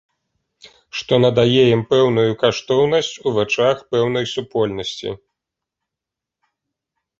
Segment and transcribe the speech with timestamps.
[1.01, 5.17] Што надае ім пэўную каштоўнасць у вачах пэўнай супольнасці.